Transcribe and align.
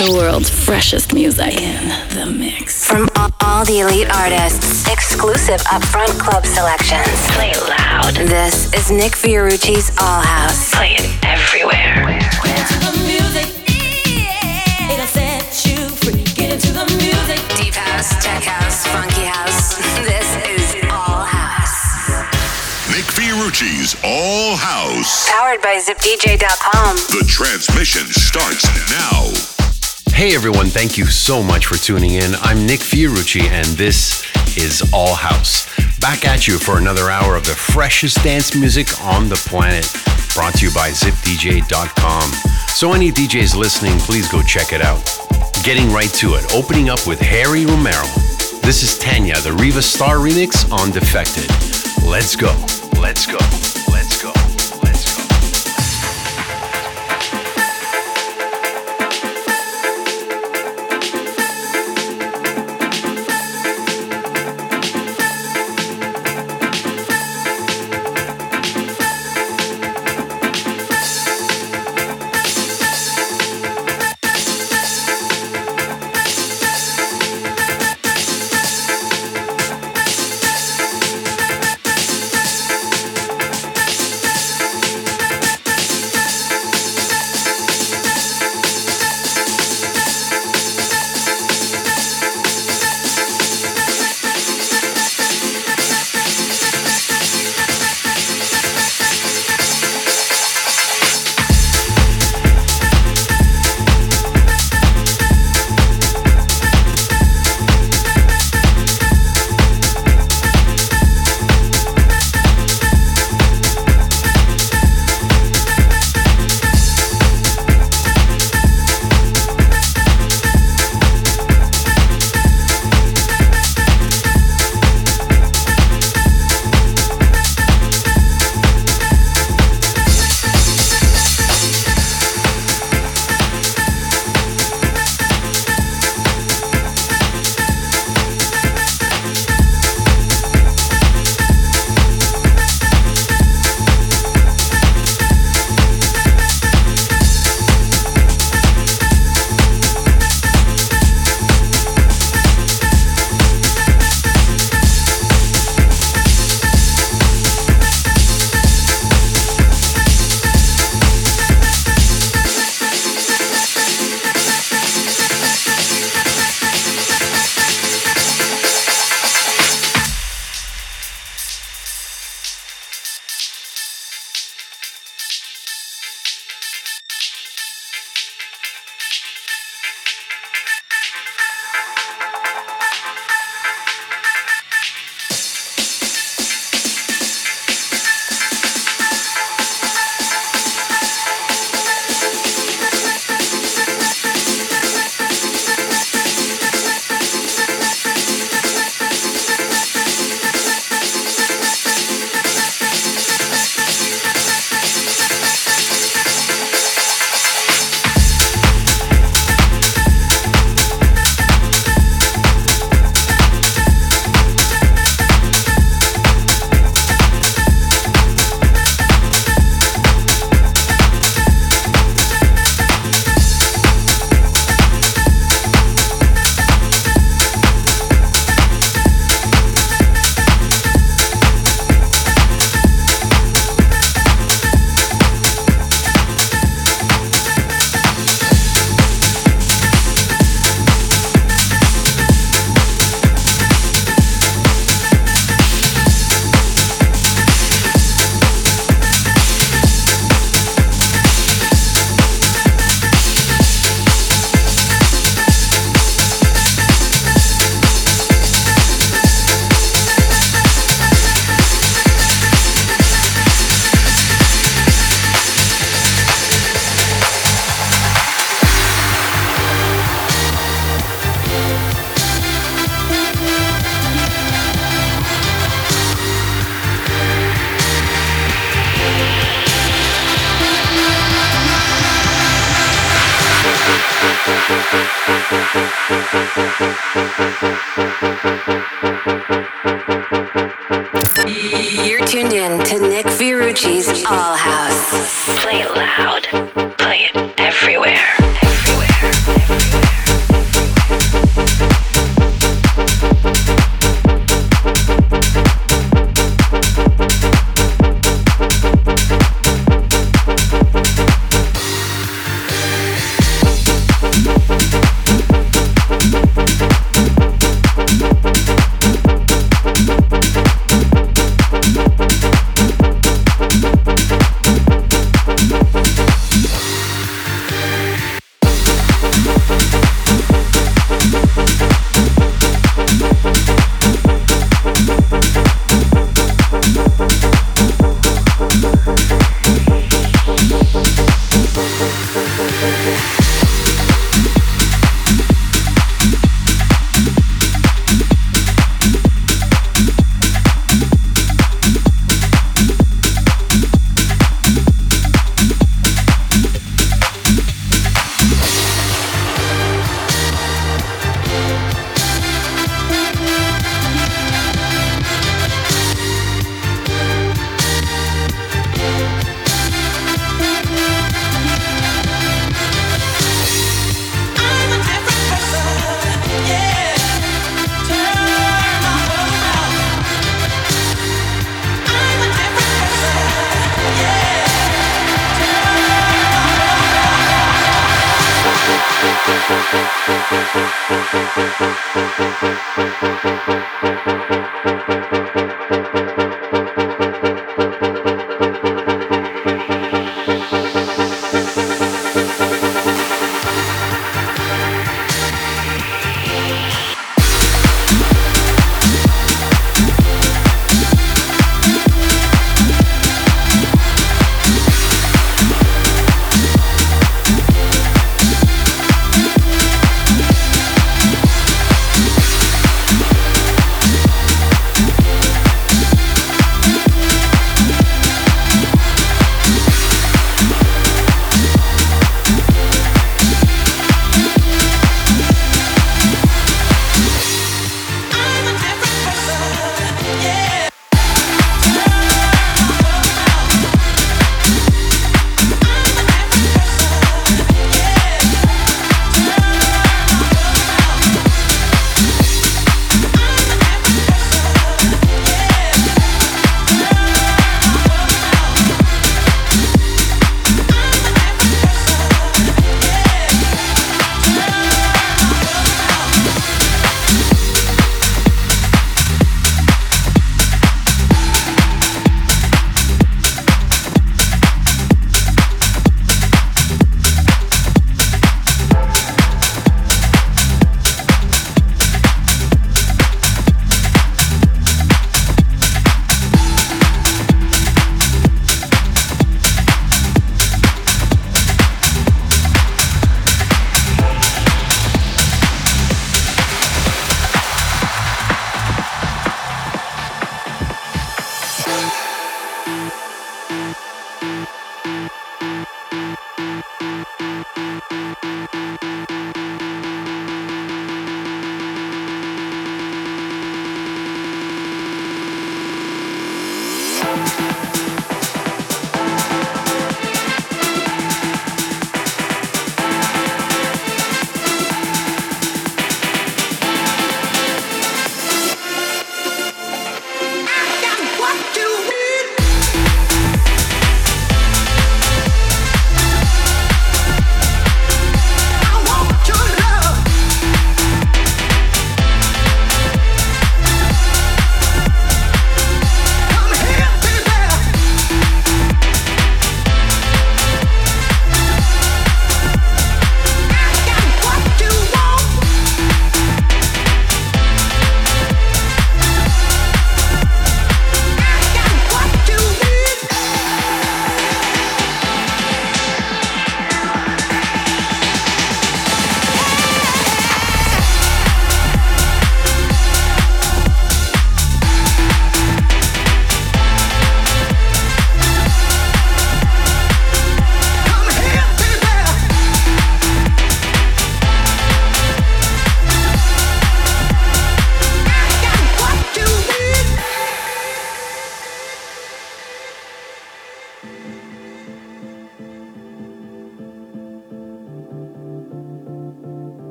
The 0.00 0.14
world's 0.16 0.48
freshest 0.48 1.12
music 1.12 1.60
in 1.60 1.88
the 2.16 2.24
mix. 2.24 2.86
From 2.86 3.10
all, 3.16 3.28
all 3.44 3.66
the 3.66 3.80
elite 3.80 4.08
artists, 4.08 4.88
exclusive 4.88 5.60
upfront 5.68 6.18
club 6.18 6.46
selections. 6.46 7.04
Play 7.36 7.52
loud. 7.68 8.14
This 8.14 8.72
is 8.72 8.90
Nick 8.90 9.12
Fiorucci's 9.12 9.90
All 10.00 10.22
House. 10.22 10.74
Play 10.74 10.96
it 10.96 11.04
everywhere. 11.22 12.00
We're 12.40 12.56
into 12.56 12.80
the 12.80 12.96
music. 13.04 13.44
Deep 17.60 17.74
house, 17.74 18.24
tech 18.24 18.42
house, 18.44 18.86
funky 18.86 19.28
house. 19.28 19.76
This 20.00 20.28
is 20.48 20.82
All 20.88 21.28
House. 21.28 21.76
Nick 22.88 23.04
Fiorucci's 23.04 23.94
All 24.02 24.56
House. 24.56 25.28
Powered 25.28 25.60
by 25.60 25.76
ZipDJ.com. 25.76 26.96
The 27.12 27.24
transmission 27.28 28.06
starts 28.06 28.64
now. 28.88 29.59
Hey 30.20 30.34
everyone, 30.34 30.66
thank 30.66 30.98
you 30.98 31.06
so 31.06 31.42
much 31.42 31.64
for 31.64 31.76
tuning 31.76 32.10
in. 32.10 32.34
I'm 32.42 32.66
Nick 32.66 32.80
Fiorucci 32.80 33.40
and 33.40 33.66
this 33.68 34.22
is 34.54 34.86
All 34.92 35.14
House. 35.14 35.66
Back 35.98 36.26
at 36.26 36.46
you 36.46 36.58
for 36.58 36.76
another 36.76 37.08
hour 37.08 37.36
of 37.36 37.46
the 37.46 37.54
freshest 37.54 38.22
dance 38.22 38.54
music 38.54 39.00
on 39.00 39.30
the 39.30 39.36
planet. 39.36 39.90
Brought 40.34 40.56
to 40.58 40.66
you 40.66 40.74
by 40.74 40.90
zipdj.com. 40.90 42.32
So 42.68 42.92
any 42.92 43.10
DJs 43.10 43.56
listening, 43.56 43.98
please 44.00 44.30
go 44.30 44.42
check 44.42 44.74
it 44.74 44.82
out. 44.82 45.02
Getting 45.64 45.90
right 45.90 46.12
to 46.16 46.34
it, 46.34 46.52
opening 46.52 46.90
up 46.90 47.06
with 47.06 47.18
Harry 47.18 47.64
Romero. 47.64 48.04
This 48.60 48.82
is 48.82 48.98
Tania, 48.98 49.40
the 49.40 49.54
Riva 49.54 49.80
Starr 49.80 50.16
remix 50.16 50.70
on 50.70 50.90
Defected. 50.90 51.48
Let's 52.06 52.36
go. 52.36 52.52
Let's 53.00 53.24
go. 53.24 53.69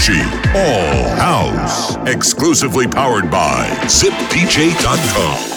Fiorucci. 0.00 0.54
All 0.54 1.16
House. 1.16 1.96
Exclusively 2.08 2.86
powered 2.86 3.30
by 3.30 3.68
ZipDJ.com. 3.84 5.49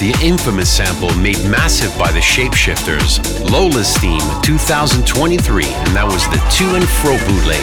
the 0.00 0.16
infamous 0.24 0.72
sample 0.72 1.14
made 1.16 1.36
massive 1.44 1.92
by 1.98 2.10
the 2.10 2.20
Shapeshifters, 2.20 3.20
Lola's 3.50 3.94
theme 3.98 4.24
2023, 4.40 4.96
and 5.68 5.92
that 5.92 6.08
was 6.08 6.24
the 6.32 6.40
Two 6.48 6.72
and 6.72 6.88
Fro 7.04 7.20
bootleg. 7.28 7.60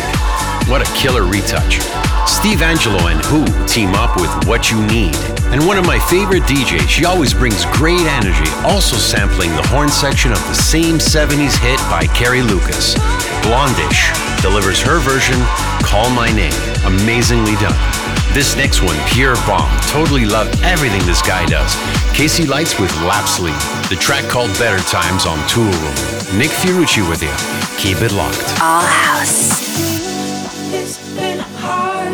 What 0.69 0.85
a 0.85 0.89
killer 0.93 1.25
retouch. 1.25 1.81
Steve 2.29 2.61
Angello 2.61 3.09
and 3.09 3.17
Who 3.25 3.41
team 3.65 3.97
up 3.97 4.21
with 4.21 4.29
What 4.45 4.69
You 4.69 4.77
Need. 4.85 5.17
And 5.49 5.65
one 5.65 5.81
of 5.81 5.89
my 5.89 5.97
favorite 6.05 6.43
DJs, 6.43 6.85
she 6.85 7.05
always 7.05 7.33
brings 7.33 7.65
great 7.73 8.05
energy, 8.05 8.45
also 8.61 8.97
sampling 8.97 9.49
the 9.57 9.65
horn 9.73 9.89
section 9.89 10.29
of 10.29 10.41
the 10.45 10.53
same 10.53 11.01
70s 11.01 11.57
hit 11.57 11.81
by 11.89 12.05
Carrie 12.13 12.45
Lucas. 12.45 12.93
Blond:ish 13.41 14.13
delivers 14.45 14.77
her 14.85 15.01
version, 15.01 15.41
Call 15.81 16.13
My 16.13 16.29
Name. 16.29 16.53
Amazingly 16.85 17.57
done. 17.57 18.16
This 18.33 18.55
next 18.55 18.81
one, 18.83 18.97
Pure 19.07 19.35
Bomb. 19.47 19.69
Totally 19.87 20.25
love 20.25 20.47
everything 20.63 21.03
this 21.05 21.21
guy 21.21 21.45
does. 21.45 21.75
KC 22.13 22.47
Lights 22.47 22.79
with 22.79 22.91
Lapsley. 23.01 23.53
The 23.89 23.95
track 23.95 24.25
called 24.29 24.49
Better 24.59 24.83
Times 24.89 25.25
on 25.25 25.37
Toolroom. 25.49 26.37
Nick 26.37 26.51
Fiorucci 26.51 27.07
with 27.09 27.23
you. 27.23 27.33
Keep 27.77 28.01
it 28.01 28.11
locked. 28.13 28.61
All 28.61 28.81
house. 28.81 29.65
It's 30.73 30.99
been 31.15 31.39
hard, 31.39 32.13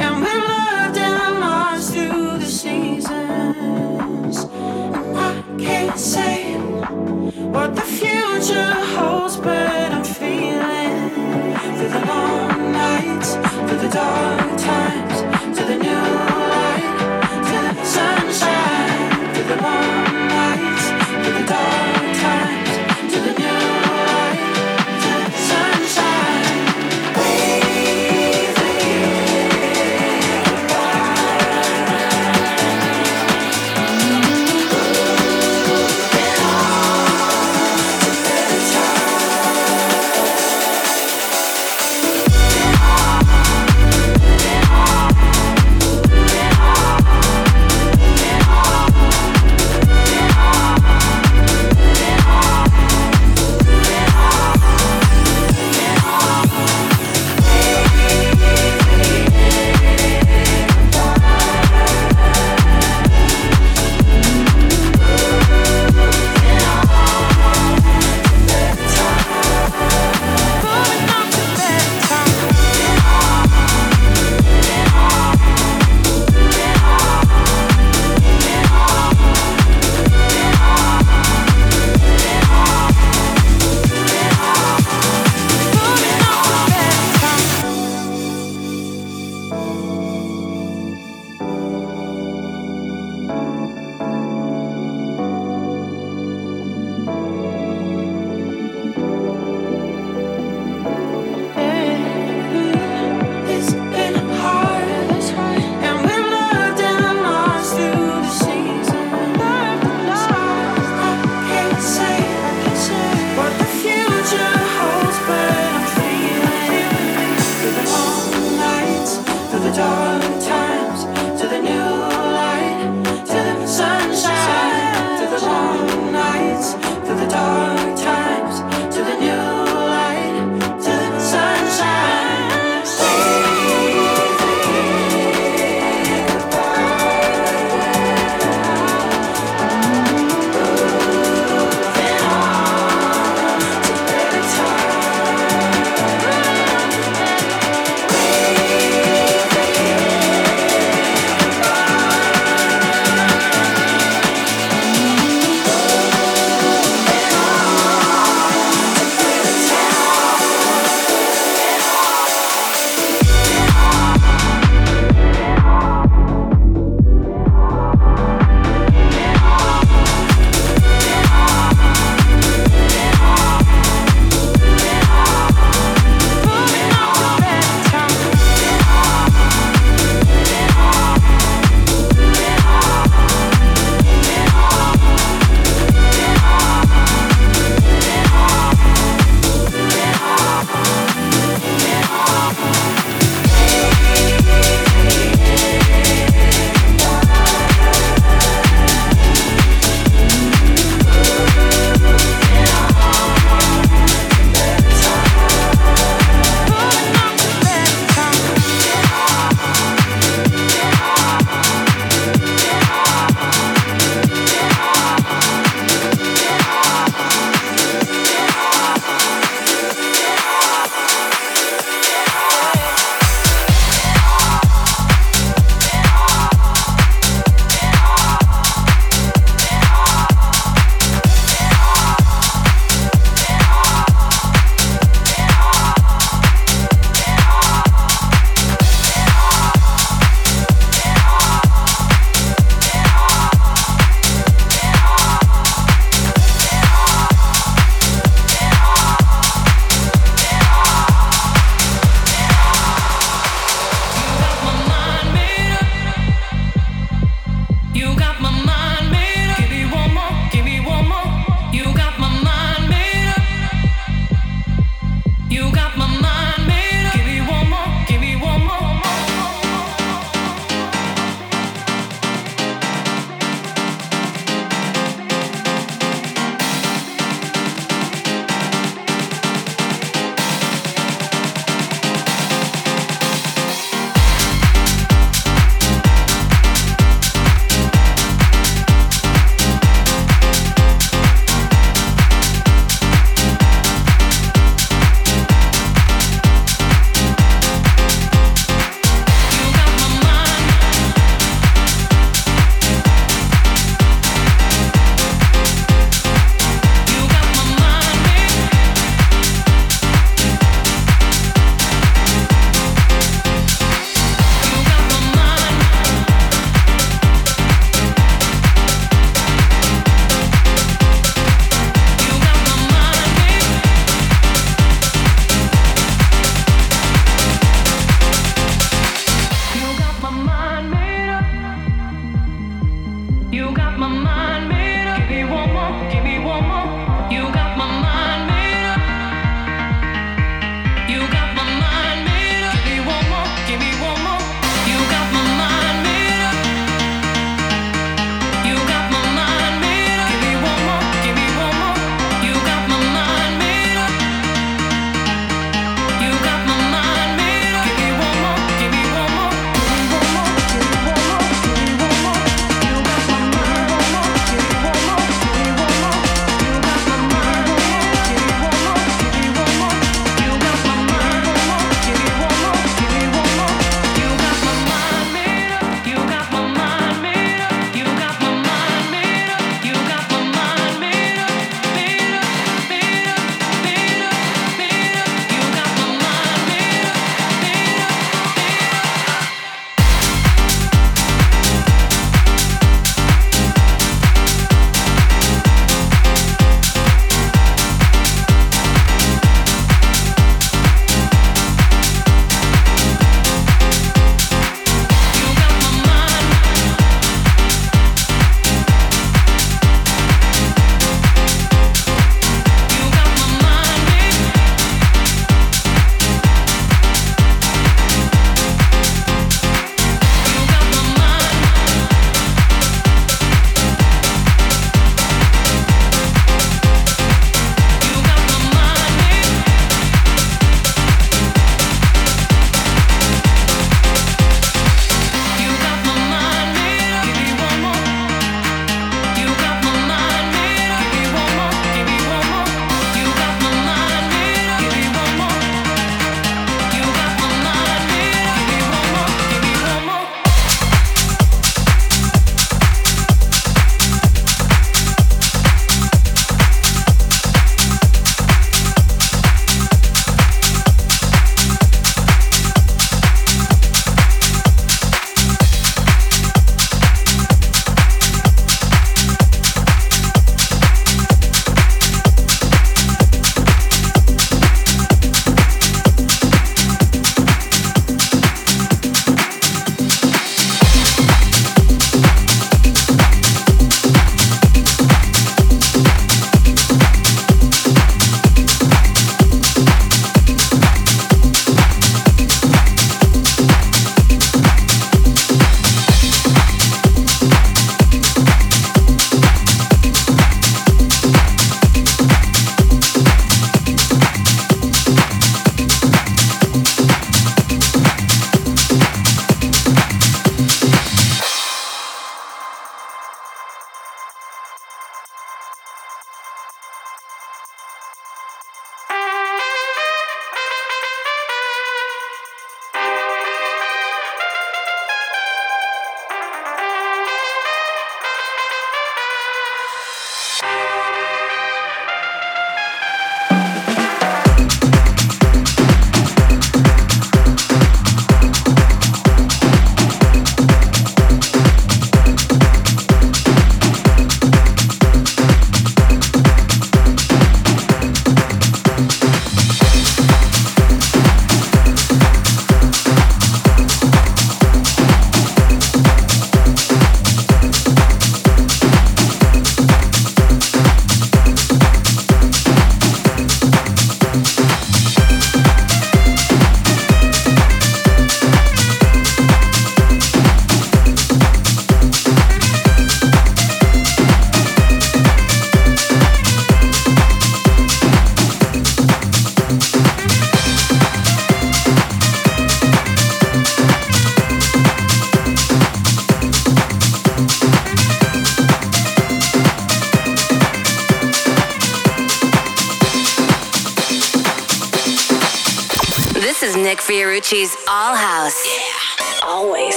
and 0.00 0.16
we 0.16 0.32
loved 0.32 0.98
and 0.98 1.40
lost 1.40 1.92
through 1.92 2.38
the 2.38 2.46
seasons. 2.46 4.44
And 4.44 5.18
I 5.18 5.42
can't 5.58 5.98
say 5.98 6.54
what 7.52 7.74
the 7.76 7.82
future 7.82 8.74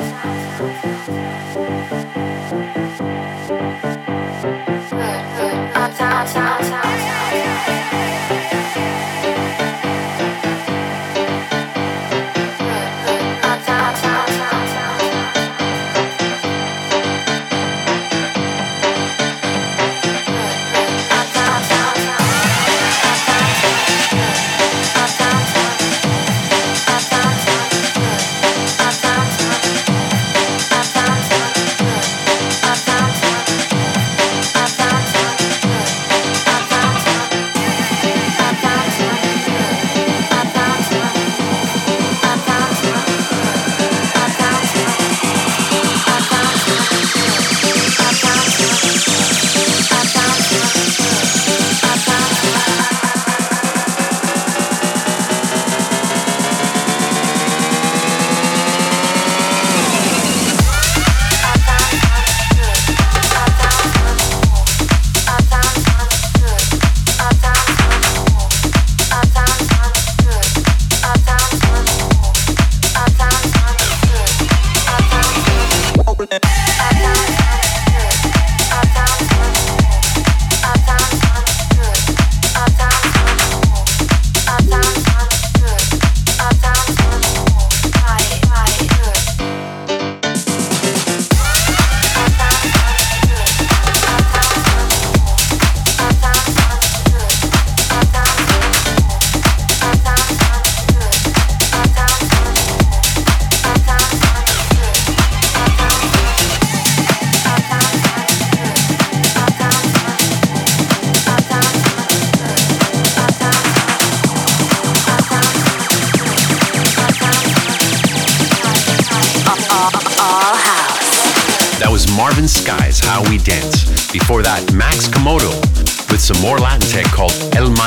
Shine, 0.00 0.14
shine, 0.56 0.80
shine, 0.82 1.06
shine. 1.06 1.19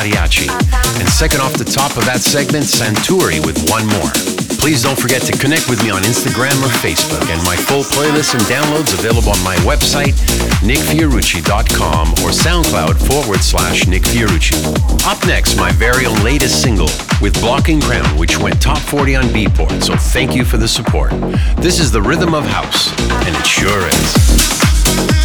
Mariachi. 0.03 0.49
And 0.99 1.07
second 1.09 1.41
off 1.41 1.53
the 1.53 1.63
top 1.63 1.95
of 1.97 2.05
that 2.05 2.19
segment, 2.19 2.65
Santarini 2.65 3.45
with 3.45 3.57
one 3.69 3.87
more. 3.87 4.11
Please 4.59 4.83
don't 4.83 4.99
forget 4.99 5.21
to 5.23 5.37
connect 5.37 5.69
with 5.69 5.83
me 5.83 5.91
on 5.91 6.03
Instagram 6.03 6.55
or 6.63 6.71
Facebook, 6.79 7.23
and 7.31 7.43
my 7.43 7.55
full 7.55 7.83
playlist 7.83 8.33
and 8.33 8.43
downloads 8.43 8.93
available 8.93 9.31
on 9.31 9.43
my 9.43 9.55
website, 9.67 10.13
nickfiorucci.com 10.63 12.07
or 12.23 12.31
SoundCloud 12.31 12.95
forward 13.07 13.39
slash 13.39 13.87
Nick 13.87 14.03
Fiorucci. 14.03 14.59
Up 15.05 15.25
next, 15.25 15.57
my 15.57 15.71
very 15.73 16.05
own 16.05 16.21
latest 16.23 16.61
single 16.61 16.89
with 17.21 17.33
Block 17.41 17.65
& 17.73 17.81
Crown, 17.81 18.17
which 18.17 18.37
went 18.37 18.61
top 18.61 18.79
40 18.79 19.15
on 19.15 19.23
Beatport, 19.25 19.83
so 19.83 19.95
thank 19.95 20.35
you 20.35 20.45
for 20.45 20.57
the 20.57 20.67
support. 20.67 21.11
This 21.57 21.79
is 21.79 21.91
the 21.91 22.01
Rhythm 22.01 22.33
of 22.33 22.45
House, 22.45 22.91
and 23.25 23.35
it 23.35 23.45
sure 23.45 23.87
is. 23.87 25.22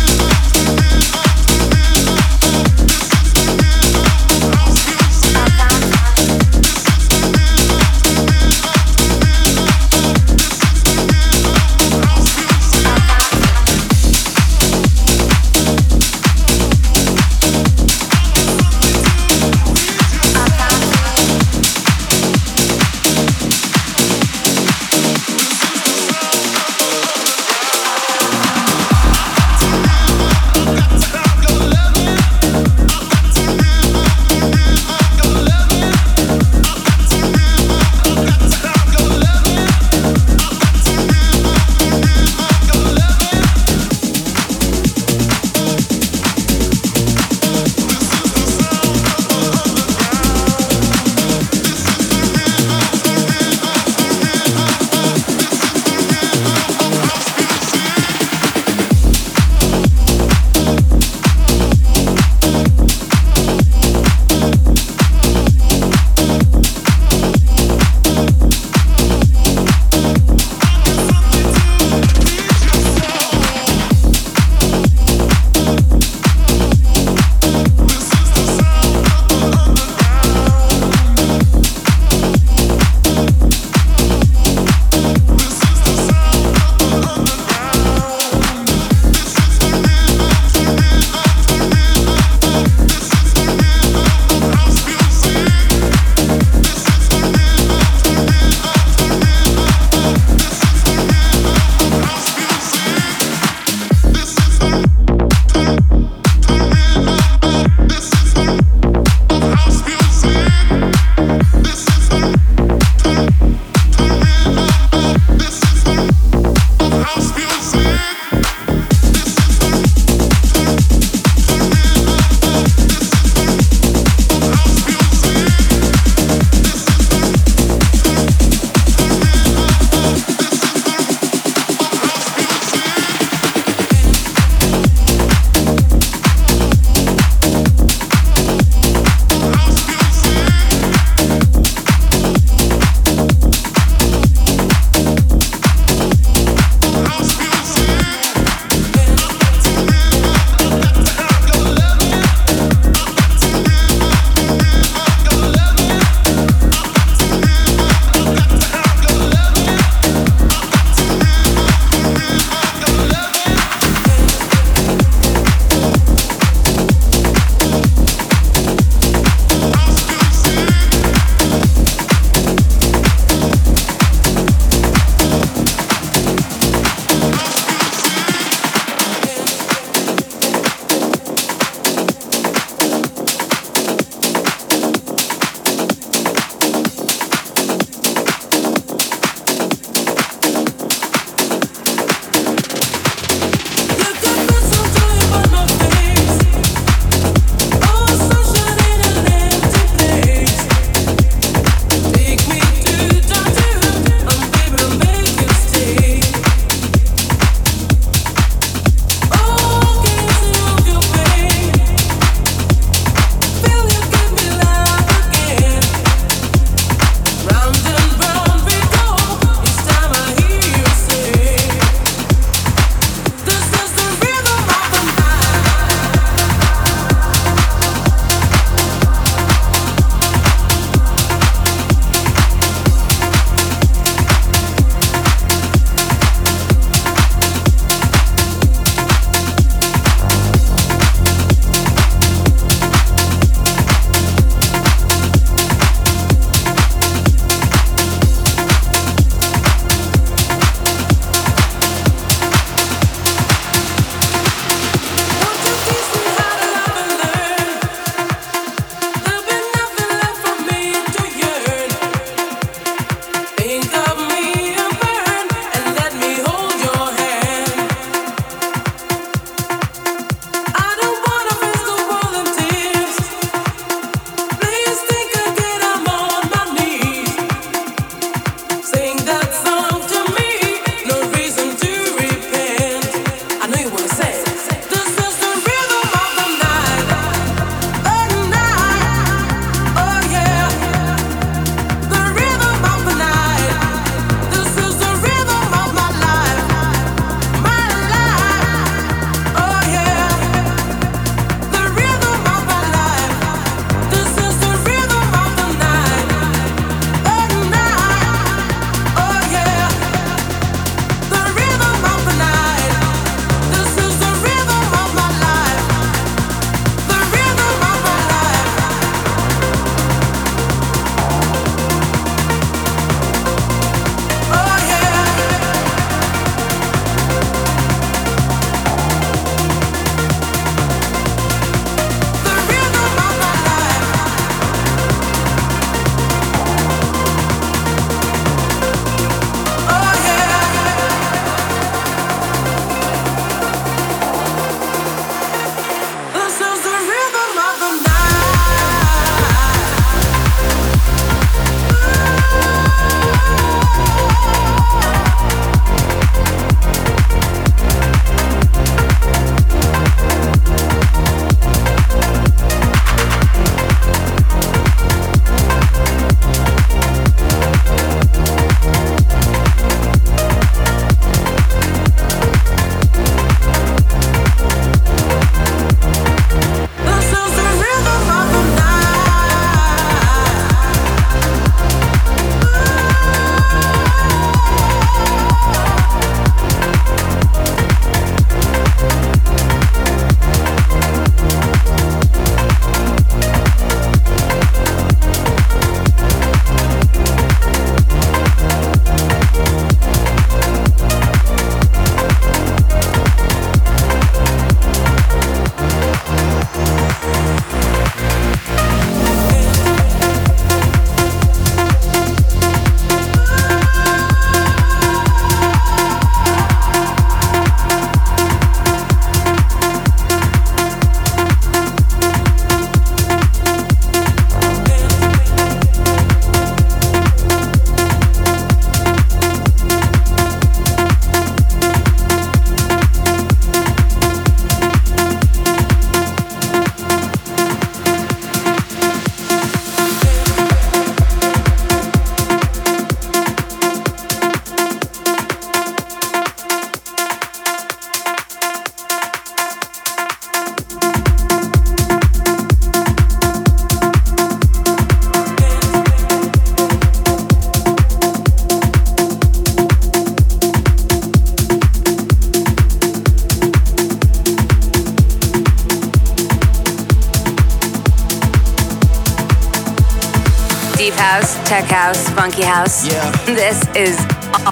Funky 472.59 472.67
house. 472.67 473.07
Yeah. 473.07 473.31
This 473.47 473.83
is 473.95 474.19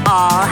all 0.06 0.46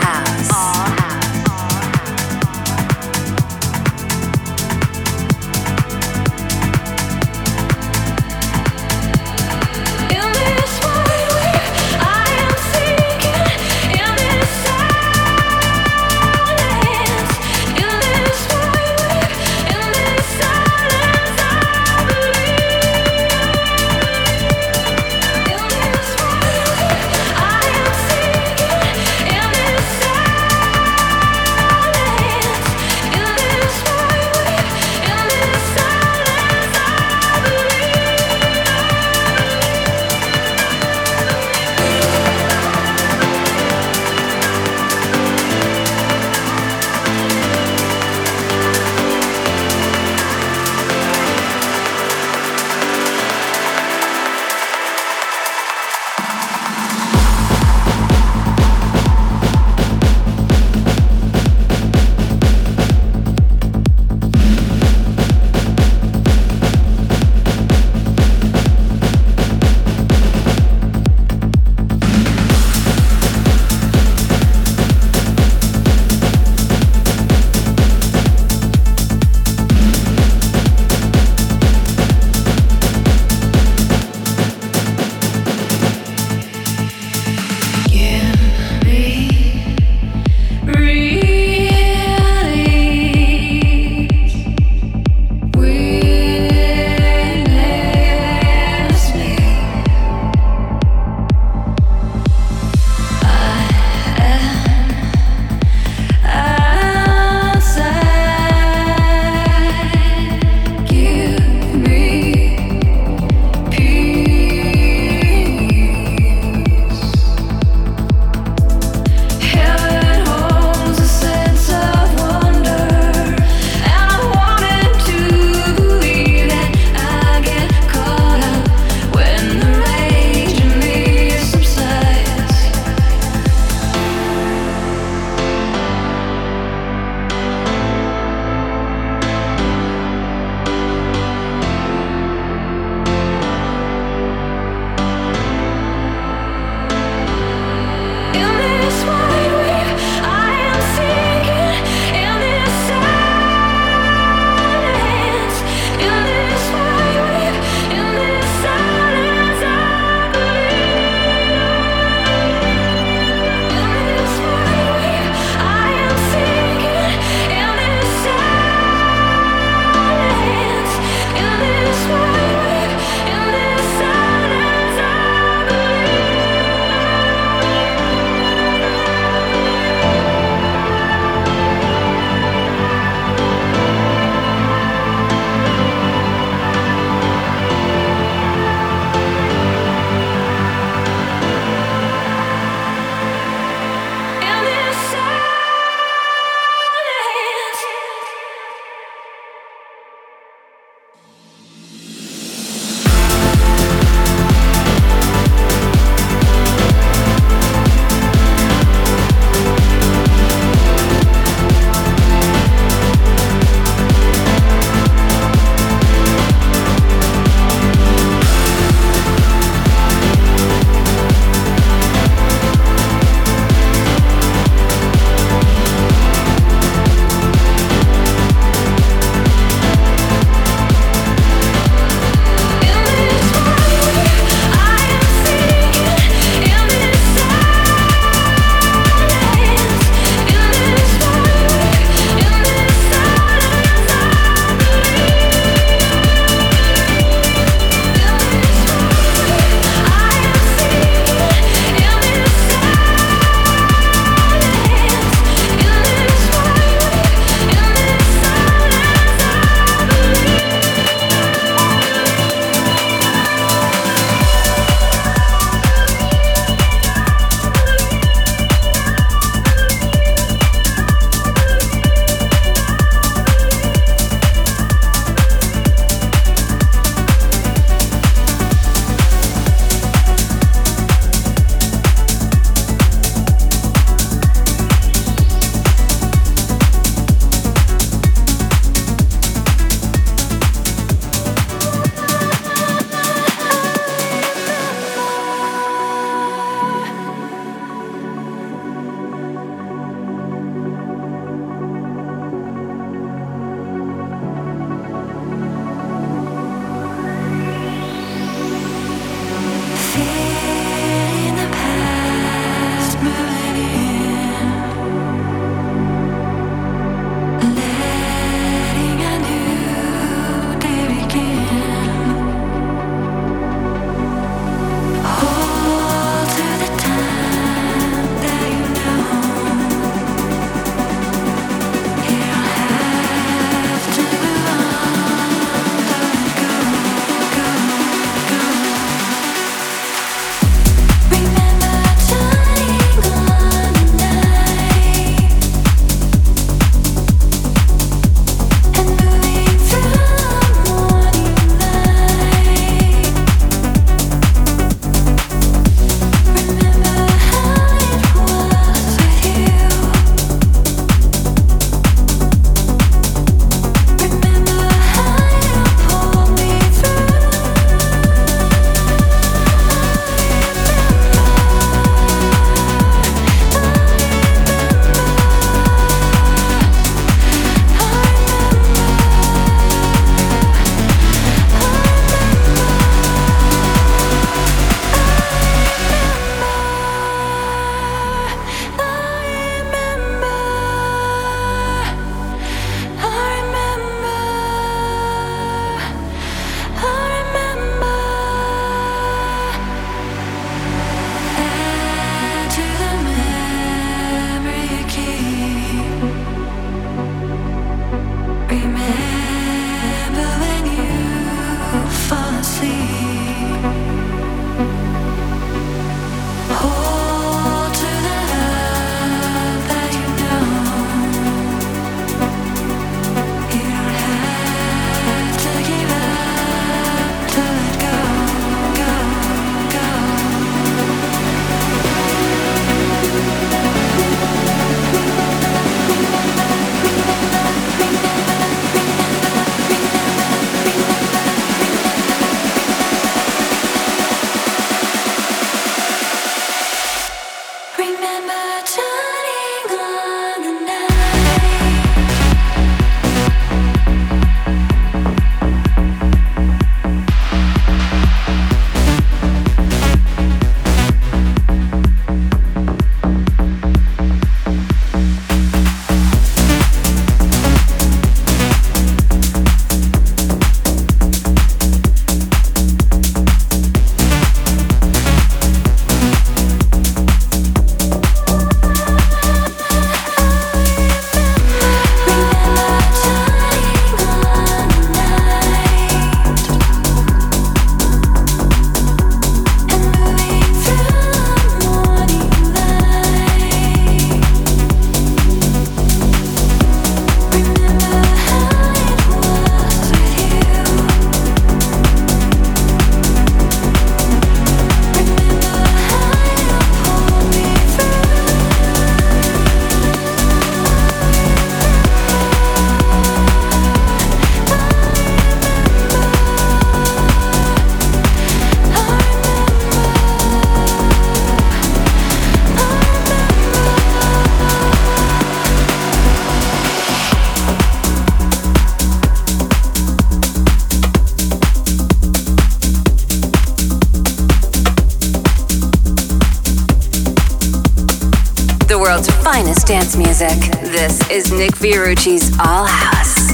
dance 540.04 540.16
music. 540.16 540.70
This 540.82 541.30
is 541.30 541.50
Nick 541.50 541.74
Fiorucci's 541.76 542.52
All 542.58 542.84
House. 542.84 543.52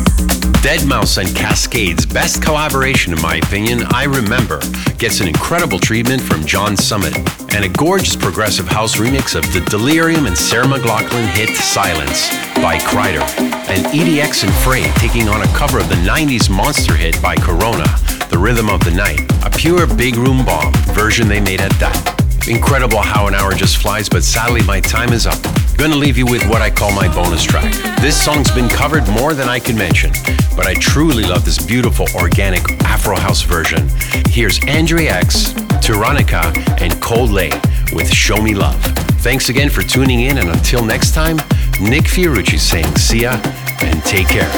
Deadmau5 0.64 1.18
and 1.18 1.28
Kaskade's 1.28 2.04
best 2.04 2.42
collaboration, 2.42 3.12
in 3.12 3.22
my 3.22 3.36
opinion, 3.36 3.84
I 3.90 4.04
Remember, 4.04 4.58
gets 4.98 5.20
an 5.20 5.28
incredible 5.28 5.78
treatment 5.78 6.20
from 6.20 6.44
John 6.44 6.76
Summit 6.76 7.16
and 7.54 7.64
a 7.64 7.68
gorgeous 7.68 8.16
progressive 8.16 8.66
house 8.66 8.96
remix 8.96 9.36
of 9.36 9.44
the 9.52 9.60
Delerium 9.60 10.26
and 10.26 10.36
Sarah 10.36 10.64
McLachlan 10.64 11.24
hit 11.28 11.50
Silence 11.50 12.28
by 12.56 12.78
Kryder, 12.78 13.22
and 13.70 13.86
EDX 13.94 14.42
and 14.42 14.52
Frey 14.64 14.90
taking 14.96 15.28
on 15.28 15.42
a 15.42 15.46
cover 15.56 15.78
of 15.78 15.88
the 15.88 16.02
90s 16.06 16.50
monster 16.50 16.96
hit 16.96 17.20
by 17.22 17.36
Corona, 17.36 17.86
The 18.28 18.38
Rhythm 18.38 18.68
of 18.68 18.82
the 18.84 18.90
Night, 18.90 19.20
a 19.44 19.50
pure 19.50 19.86
big 19.86 20.16
room 20.16 20.44
bomb 20.44 20.72
version 20.94 21.28
they 21.28 21.40
made 21.40 21.60
at 21.60 21.72
that. 21.78 22.48
Incredible 22.48 23.02
how 23.02 23.28
an 23.28 23.34
hour 23.34 23.52
just 23.52 23.76
flies, 23.76 24.08
but 24.08 24.24
sadly 24.24 24.62
my 24.62 24.80
time 24.80 25.12
is 25.12 25.26
up. 25.26 25.59
Gonna 25.80 25.96
leave 25.96 26.18
you 26.18 26.26
with 26.26 26.46
what 26.46 26.60
I 26.60 26.68
call 26.68 26.92
my 26.92 27.08
bonus 27.14 27.42
track. 27.42 27.72
This 28.02 28.22
song's 28.22 28.50
been 28.50 28.68
covered 28.68 29.08
more 29.08 29.32
than 29.32 29.48
I 29.48 29.58
can 29.58 29.78
mention, 29.78 30.12
but 30.54 30.66
I 30.66 30.74
truly 30.74 31.22
love 31.22 31.46
this 31.46 31.58
beautiful 31.58 32.06
organic 32.14 32.60
Afro 32.84 33.16
House 33.16 33.40
version. 33.40 33.88
Here's 34.28 34.62
Andrey 34.66 35.06
Exx, 35.06 35.54
TuraniQa, 35.80 36.82
and 36.82 37.00
Cole 37.00 37.26
Ley 37.26 37.50
with 37.94 38.12
Show 38.12 38.42
Me 38.42 38.54
Love. 38.54 38.78
Thanks 39.22 39.48
again 39.48 39.70
for 39.70 39.80
tuning 39.80 40.20
in, 40.20 40.36
and 40.36 40.50
until 40.50 40.84
next 40.84 41.14
time, 41.14 41.36
Nick 41.80 42.04
Fiorucci 42.04 42.58
saying 42.58 42.94
see 42.96 43.22
ya 43.22 43.40
and 43.80 44.04
take 44.04 44.28
care. 44.28 44.50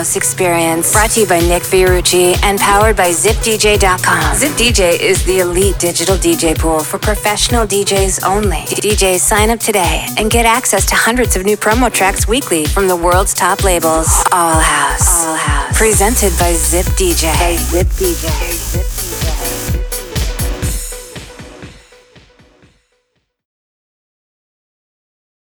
House 0.00 0.16
Experience, 0.16 0.92
brought 0.94 1.10
to 1.10 1.20
you 1.20 1.26
by 1.26 1.40
Nick 1.40 1.62
Fiorucci 1.62 2.34
and 2.42 2.58
powered 2.58 2.96
by 2.96 3.10
ZipDJ.com. 3.10 4.34
ZipDJ 4.34 4.98
is 4.98 5.22
the 5.26 5.40
elite 5.40 5.78
digital 5.78 6.16
DJ 6.16 6.58
pool 6.58 6.80
for 6.80 6.98
professional 6.98 7.66
DJs 7.66 8.26
only. 8.26 8.64
DJs 8.80 9.18
sign 9.18 9.50
up 9.50 9.60
today 9.60 10.06
and 10.16 10.30
get 10.30 10.46
access 10.46 10.86
to 10.86 10.94
hundreds 10.94 11.36
of 11.36 11.44
new 11.44 11.58
promo 11.58 11.92
tracks 11.92 12.26
weekly 12.26 12.64
from 12.64 12.88
the 12.88 12.96
world's 12.96 13.34
top 13.34 13.62
labels. 13.62 14.08
All 14.32 14.58
House. 14.58 15.26
All 15.26 15.36
House. 15.36 15.76
Presented 15.76 16.30
by 16.38 16.54
ZipDJ. 16.54 17.34
By 17.34 17.56
ZipDJ. 17.56 18.49